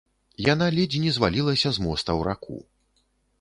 Яна 0.53 0.69
ледзь 0.77 0.97
не 1.03 1.11
звалілася 1.17 1.69
з 1.77 1.85
моста 1.89 2.11
ў 2.19 2.21
раку. 2.29 2.57